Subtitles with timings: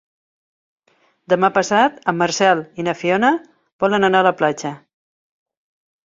[1.33, 3.29] Demà passat en Marcel i na Fiona
[3.85, 4.73] volen anar a la platja.